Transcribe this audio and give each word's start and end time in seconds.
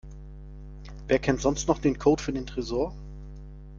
Wer 1.07 1.19
kennt 1.19 1.41
sonst 1.41 1.67
noch 1.67 1.77
den 1.77 1.99
Code 1.99 2.23
für 2.23 2.33
den 2.33 2.47
Tresor? 2.47 2.95